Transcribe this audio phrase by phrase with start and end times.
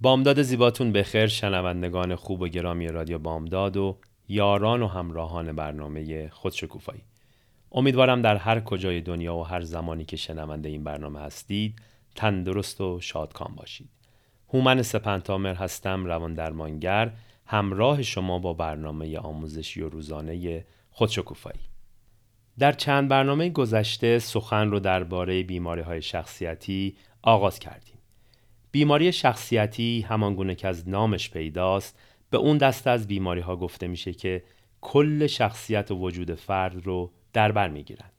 [0.00, 7.02] بامداد زیباتون بخیر شنوندگان خوب و گرامی رادیو بامداد و یاران و همراهان برنامه خودشکوفایی.
[7.72, 11.82] امیدوارم در هر کجای دنیا و هر زمانی که شنونده این برنامه هستید
[12.14, 13.88] تندرست و شادکام باشید.
[14.48, 17.12] هومن سپنتامر هستم روان درمانگر
[17.46, 21.60] همراه شما با برنامه آموزشی و روزانه خودشکوفایی.
[22.58, 27.97] در چند برنامه گذشته سخن رو درباره بیماری های شخصیتی آغاز کردیم.
[28.70, 31.98] بیماری شخصیتی همانگونه که از نامش پیداست
[32.30, 34.42] به اون دسته از بیماری ها گفته میشه که
[34.80, 38.12] کل شخصیت و وجود فرد رو در بر می‌گیرند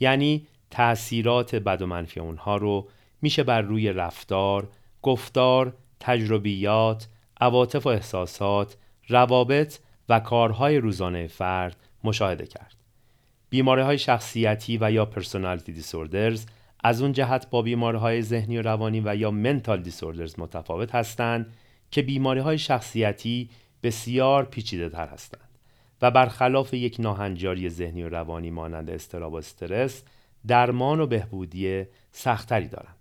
[0.00, 2.88] یعنی تأثیرات بد و منفی اونها رو
[3.22, 4.68] میشه بر روی رفتار،
[5.02, 7.08] گفتار، تجربیات،
[7.40, 8.76] عواطف و احساسات،
[9.08, 12.76] روابط و کارهای روزانه فرد مشاهده کرد.
[13.50, 16.46] بیماری های شخصیتی و یا پرسونالیتی دیسوردرز
[16.82, 21.54] از اون جهت با بیماری های ذهنی و روانی و یا منتال دیسوردرز متفاوت هستند
[21.90, 23.50] که بیماری های شخصیتی
[23.82, 25.48] بسیار پیچیده تر هستند
[26.02, 30.02] و برخلاف یک ناهنجاری ذهنی و روانی مانند استراب و استرس
[30.46, 32.96] درمان و بهبودی سختری دارند.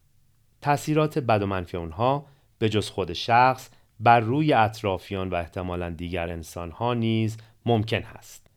[0.62, 2.26] تأثیرات بد و منفی اونها
[2.60, 8.51] به جز خود شخص بر روی اطرافیان و احتمالا دیگر انسانها نیز ممکن هست.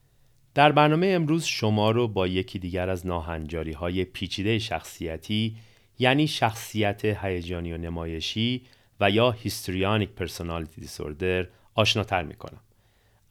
[0.55, 5.57] در برنامه امروز شما رو با یکی دیگر از ناهنجاری های پیچیده شخصیتی
[5.99, 8.63] یعنی شخصیت هیجانی و نمایشی
[9.01, 12.61] و یا Histrionic Personality Disorder آشناتر می‌کنم.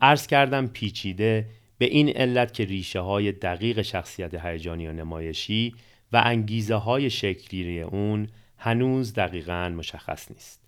[0.01, 1.45] عرض کردم پیچیده
[1.77, 5.75] به این علت که ریشه های دقیق شخصیت هیجانی و نمایشی
[6.11, 10.61] و انگیزه های شکلی اون هنوز دقیقا مشخص نیست.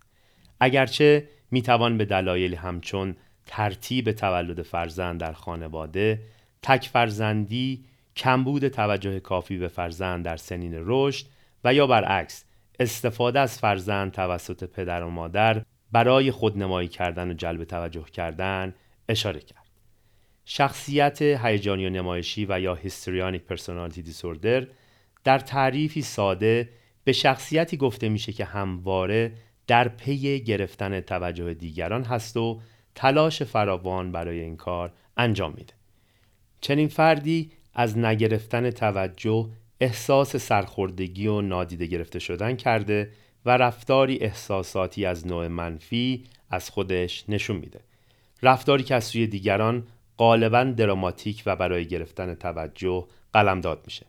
[0.60, 6.20] اگرچه می‌توان به دلایل همچون ترتیب تولد فرزند در خانواده،
[6.66, 7.84] تک فرزندی،
[8.16, 11.26] کمبود توجه کافی به فرزند در سنین رشد
[11.64, 12.44] و یا برعکس
[12.80, 15.62] استفاده از فرزند توسط پدر و مادر
[15.92, 18.74] برای خودنمایی کردن و جلب توجه کردن
[19.08, 19.66] اشاره کرد.
[20.44, 24.66] شخصیت هیجانی و نمایشی و یا histrionic personality disorder
[25.24, 26.68] در تعریفی ساده
[27.04, 29.32] به شخصیتی گفته میشه که همواره
[29.66, 32.60] در پی گرفتن توجه دیگران هست و
[32.94, 35.75] تلاش فراوان برای این کار انجام میده.
[36.60, 39.48] چنین فردی از نگرفتن توجه
[39.80, 43.10] احساس سرخوردگی و نادیده گرفته شدن کرده
[43.46, 47.80] و رفتاری احساساتی از نوع منفی از خودش نشون میده.
[48.42, 49.86] رفتاری که از سوی دیگران
[50.18, 54.06] غالبا دراماتیک و برای گرفتن توجه قلمداد میشه.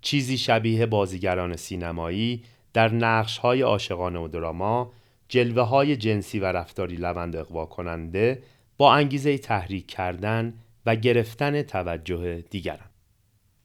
[0.00, 2.42] چیزی شبیه بازیگران سینمایی
[2.72, 4.92] در نقش های عاشقانه و دراما
[5.28, 8.42] جلوه های جنسی و رفتاری لوند اقوا کننده
[8.76, 10.54] با انگیزه تحریک کردن
[10.86, 12.88] و گرفتن توجه دیگران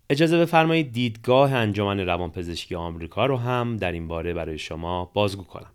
[0.10, 5.72] اجازه بفرمایید دیدگاه انجمن روانپزشکی آمریکا رو هم در این باره برای شما بازگو کنم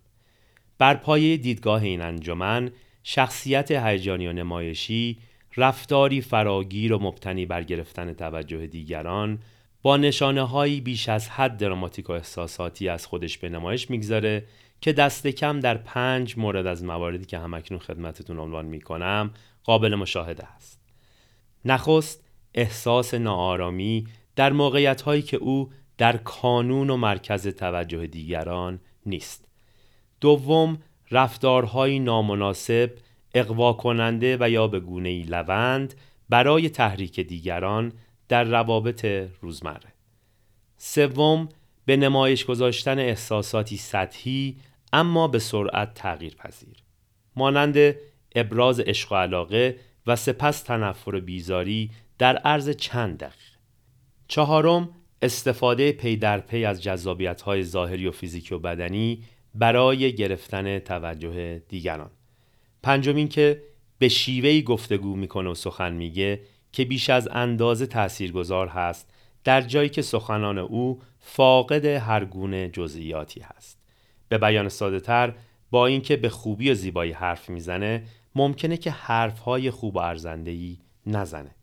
[0.79, 2.71] بر پایه دیدگاه این انجمن
[3.03, 5.19] شخصیت هیجانی و نمایشی
[5.57, 9.39] رفتاری فراگیر و مبتنی بر گرفتن توجه دیگران
[9.83, 14.45] با نشانه هایی بیش از حد دراماتیک و احساساتی از خودش به نمایش می‌گذاره
[14.81, 19.31] که دست کم در پنج مورد از مواردی که همکنون خدمتتون عنوان می‌کنم
[19.65, 20.82] قابل مشاهده است.
[21.65, 22.25] نخست
[22.55, 24.07] احساس ناآرامی
[24.37, 29.49] در موقعیت هایی که او در کانون و مرکز توجه دیگران نیست.
[30.21, 30.79] دوم
[31.11, 32.91] رفتارهای نامناسب
[33.35, 35.95] اقوا کننده و یا به گونه لوند
[36.29, 37.93] برای تحریک دیگران
[38.29, 39.05] در روابط
[39.41, 39.93] روزمره.
[40.77, 41.49] سوم
[41.85, 44.57] به نمایش گذاشتن احساساتی سطحی
[44.93, 46.77] اما به سرعت تغییر پذیر.
[47.37, 47.97] مانند
[48.35, 53.37] ابراز عشق و علاقه و سپس تنفر بیزاری در عرض چند دقیقه.
[54.29, 54.89] چهارم
[55.23, 59.23] استفاده پی در پی از جذابیت های ظاهری و فیزیکی و بدنی
[59.55, 62.11] برای گرفتن توجه دیگران.
[62.83, 63.63] پنجم که
[63.99, 66.41] به شیوهی گفتگو می‌کنه و سخن میگه
[66.73, 69.11] که بیش از اندازه تاثیرگذار هست
[69.45, 73.79] در جایی که سخنان او فاقد هر گونه جزئیاتی هست.
[74.29, 75.35] به بیان ساده تر
[75.71, 81.55] با اینکه به خوبی و زیبایی حرف می‌زنه ممکنه که حرفهای خوب و ارزندهی نزنه.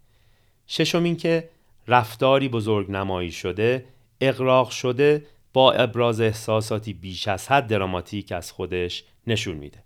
[0.68, 1.50] ششم اینکه
[1.88, 3.86] رفتاری بزرگ نمایی شده
[4.21, 9.83] اقراق شده با ابراز احساساتی بیش از حد دراماتیک از خودش نشون میده.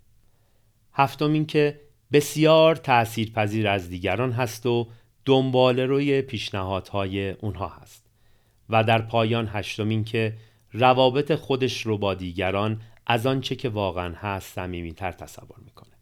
[0.92, 1.80] هفتم اینکه
[2.12, 4.88] بسیار تأثیرپذیر از دیگران هست و
[5.24, 8.06] دنبال روی پیشنهادهای اونها هست.
[8.68, 10.36] و در پایان هشتم این که
[10.72, 15.93] روابط خودش رو با دیگران از آنچه که واقعا هست صمیمیتر تصور می‌کنه.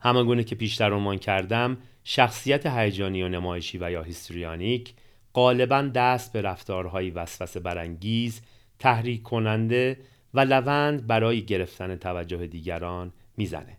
[0.00, 4.94] همانگونه که پیشتر عنوان کردم شخصیت هیجانی و نمایشی و یا هیستریانیک
[5.34, 8.40] غالبا دست به رفتارهای وسوسه برانگیز
[8.78, 9.98] تحریک کننده
[10.34, 13.76] و لوند برای گرفتن توجه دیگران می‌زنه.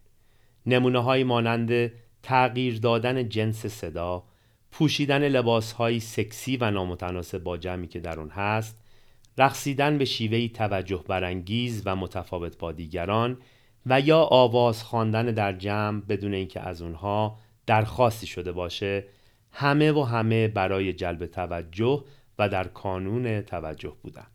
[0.65, 1.91] نمونه های مانند
[2.23, 4.23] تغییر دادن جنس صدا
[4.71, 8.77] پوشیدن لباس های سکسی و نامتناسب با جمعی که در اون هست
[9.37, 13.37] رقصیدن به شیوهی توجه برانگیز و متفاوت با دیگران
[13.85, 19.05] و یا آواز خواندن در جمع بدون اینکه از اونها درخواستی شده باشه
[19.51, 22.03] همه و همه برای جلب توجه
[22.39, 24.27] و در کانون توجه بودن.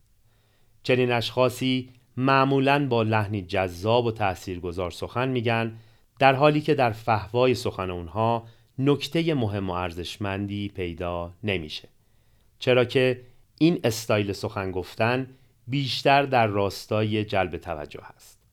[0.82, 5.78] چنین اشخاصی معمولا با لحنی جذاب و تاثیرگذار سخن میگن
[6.18, 8.46] در حالی که در فهوای سخن اونها
[8.78, 11.88] نکته مهم و ارزشمندی پیدا نمیشه.
[12.58, 13.22] چرا که
[13.58, 15.26] این استایل سخن گفتن
[15.66, 18.45] بیشتر در راستای جلب توجه است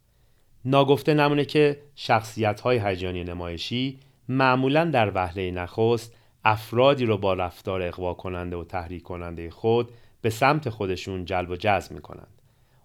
[0.65, 3.99] ناگفته نمونه که شخصیت های هیجانی نمایشی
[4.29, 6.15] معمولا در وهله نخست
[6.45, 11.55] افرادی رو با رفتار اقوا کننده و تحریک کننده خود به سمت خودشون جلب و
[11.55, 12.41] جذب می کنند.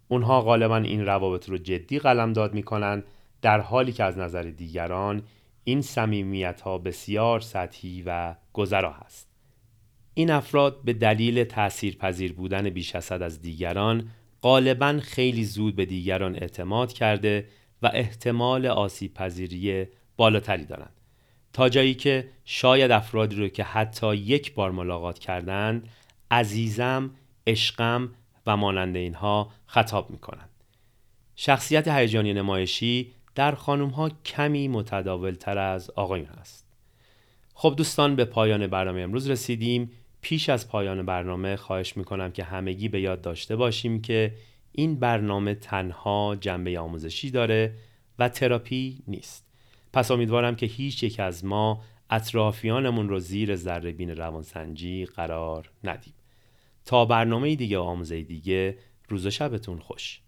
[0.09, 3.05] اونها غالبا این روابط رو جدی قلمداد می کنند
[3.43, 5.23] در حالی که از نظر دیگران
[5.65, 9.29] این سمیمیت ها بسیار سطحی و گذرا هست.
[10.15, 14.09] این افراد به دلیل تأثیر پذیر بودن بیش از دیگران
[14.43, 17.49] غالبا خیلی زود به دیگران اعتماد کرده
[17.83, 19.87] و احتمال آسیب پذیری
[20.17, 20.93] بالاتری دارند.
[21.53, 25.89] تا جایی که شاید افرادی رو که حتی یک بار ملاقات کردند
[26.31, 27.11] عزیزم،
[27.47, 28.11] عشقم
[28.47, 30.51] و مانند اینها خطاب می کنند.
[31.37, 36.67] شخصیت هیجانی نمایشی در خانم ها کمی متداول تر از آقایون است.
[37.55, 39.91] خب دوستان به پایان برنامه امروز رسیدیم.
[40.21, 44.35] پیش از پایان برنامه خواهش می کنم که همگی به یاد داشته باشیم که
[44.73, 47.75] این برنامه تنها جنبه آموزشی داره
[48.19, 49.47] و تراپی نیست.
[49.93, 56.15] پس امیدوارم که هیچ یک از ما اطرافیانمون رو زیر ذره بین روانسنجی قرار ندیم
[56.85, 58.79] تا برنامه دیگه آموزه دیگه
[59.09, 60.21] روز و شبتون خوش